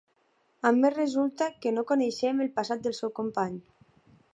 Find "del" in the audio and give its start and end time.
2.89-3.01